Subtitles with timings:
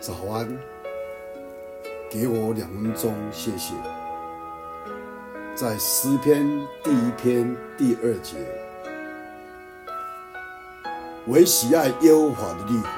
[0.00, 0.48] 早安，
[2.10, 3.74] 给我两分钟，谢谢。
[5.54, 6.42] 在诗篇
[6.82, 8.38] 第一篇第二节，
[11.26, 12.88] 唯喜爱耶和华的律法，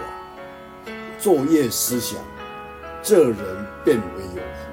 [1.20, 2.20] 昼夜思想，
[3.02, 4.70] 这人便为有福。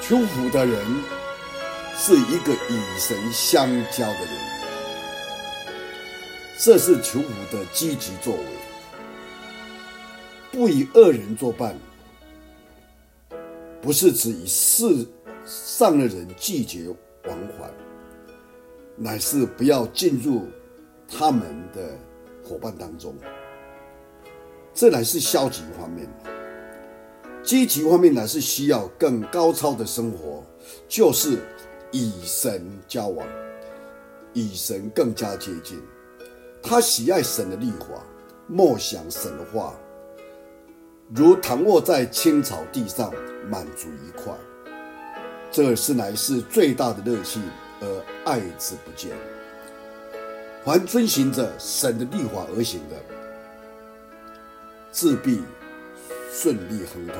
[0.00, 0.82] 求福的人
[1.94, 4.55] 是一个与神相交的人。
[6.58, 8.42] 这是求福的积极作为，
[10.50, 11.78] 不与恶人作伴，
[13.82, 15.06] 不是指与世
[15.44, 16.88] 上的人拒绝
[17.26, 17.70] 往还，
[18.96, 20.46] 乃是不要进入
[21.06, 21.42] 他们
[21.74, 21.94] 的
[22.42, 23.14] 伙伴当中。
[24.72, 26.08] 这乃是消极方面，
[27.42, 30.42] 积极方面乃是需要更高超的生活，
[30.88, 31.38] 就是
[31.92, 33.26] 与神交往，
[34.32, 35.78] 与神更加接近。
[36.68, 37.86] 他喜爱神的律法，
[38.48, 39.72] 默想神的话，
[41.14, 43.14] 如躺卧在青草地上，
[43.48, 44.34] 满足愉快。
[45.52, 47.38] 这是乃是最大的乐趣，
[47.80, 49.12] 而爱之不尽。
[50.64, 52.96] 凡遵循着神的律法而行的，
[54.90, 55.44] 自必
[56.32, 57.16] 顺利亨通。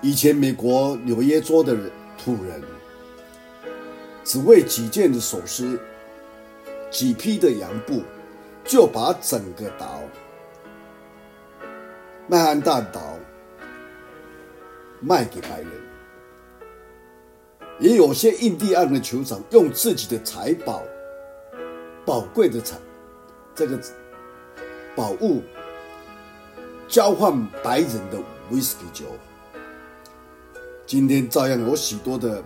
[0.00, 1.76] 以前美国纽约州的
[2.16, 2.62] 土人，
[4.22, 5.76] 只为几件的首饰。
[6.90, 8.02] 几匹的羊布，
[8.64, 10.00] 就把整个岛
[12.28, 13.00] 麦汉大岛
[15.00, 15.70] 卖给白人。
[17.78, 20.82] 也有些印第安的酋长用自己的财宝、
[22.06, 22.76] 宝贵的财
[23.54, 23.78] 这个
[24.94, 25.42] 宝物，
[26.88, 28.18] 交换白人的
[28.50, 29.06] 威士忌酒。
[30.86, 32.42] 今天照样有许多的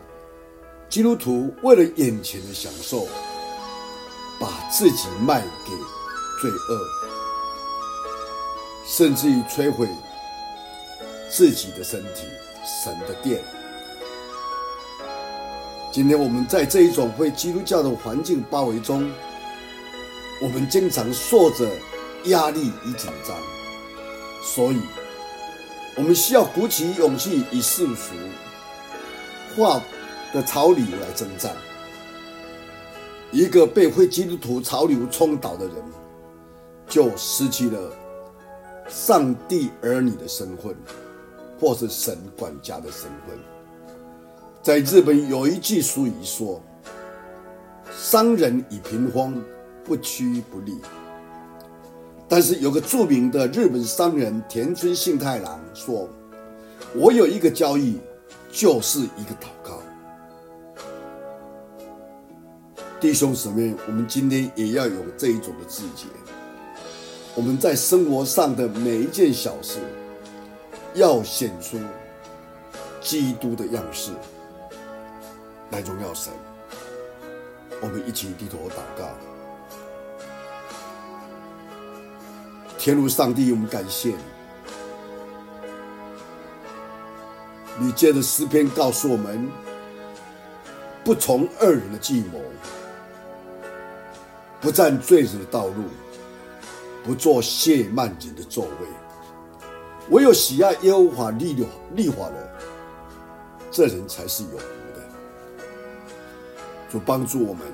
[0.88, 3.06] 基督徒为了眼前的享受。
[4.71, 5.73] 自己卖给
[6.41, 6.87] 罪恶，
[8.87, 9.89] 甚至于摧毁
[11.29, 12.25] 自己的身体、
[12.85, 13.42] 神的殿。
[15.92, 19.11] 今天我们在这一种被基督教的环境包围中，
[20.41, 21.69] 我们经常受着
[22.27, 23.36] 压力与紧张，
[24.41, 24.80] 所以
[25.97, 28.14] 我们需要鼓起勇气与世俗
[29.57, 29.83] 化
[30.33, 31.57] 的潮流来征战。
[33.33, 35.77] 一个被非基督徒潮流冲倒的人，
[36.89, 37.79] 就失去了
[38.89, 40.74] 上帝儿女的身份，
[41.61, 43.39] 或是神管家的身份。
[44.63, 46.61] 在日本有一句俗语说
[47.96, 49.35] ：“商人与平方
[49.85, 50.77] 不屈不立。”
[52.29, 56.08] 但是有个著名的日本商人田村信太郎说
[56.95, 57.98] ：“我有一个交易，
[58.51, 59.80] 就是一个祷告。”
[63.00, 66.05] 弟兄姊妹，我们今天也要有这一种的自觉。
[67.34, 69.78] 我们在生活上的每一件小事，
[70.92, 71.78] 要显出
[73.00, 74.12] 基督的样式
[75.70, 76.30] 来荣耀神。
[77.80, 79.08] 我们一起低头祷告，
[82.77, 84.17] 天父上帝，我们感谢你。
[87.78, 89.50] 你借着诗篇告诉我们，
[91.02, 92.38] 不从恶人的计谋。
[94.61, 95.85] 不占罪人的道路，
[97.03, 98.87] 不做亵慢人的座位，
[100.11, 102.51] 唯有喜爱耶和华律律律法的，
[103.71, 105.01] 这人才是有福的。
[106.91, 107.67] 主帮助我们，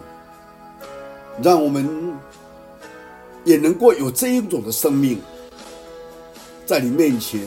[1.42, 2.14] 让我们
[3.44, 5.20] 也能够有这一种的生命，
[6.64, 7.40] 在你面前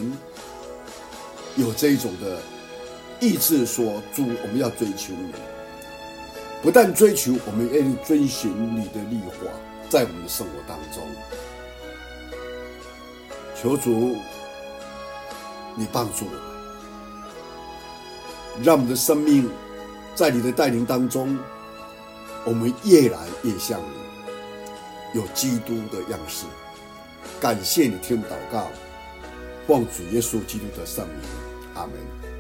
[1.55, 2.39] 有这一种的
[3.21, 5.31] 意志，说主，我们要追求你。
[6.61, 9.49] 不但追求，我们也要遵循你的律法，
[9.89, 11.01] 在我们的生活当中。
[13.55, 14.17] 求主，
[15.75, 16.39] 你帮助我们，
[18.63, 19.49] 让我们的生命
[20.15, 21.39] 在你的带领当中，
[22.43, 26.45] 我们越来越像你，有基督的样式。
[27.39, 28.67] 感谢你听祷告，
[29.65, 31.17] 奉主耶稣基督的圣名，
[31.75, 32.38] 阿门。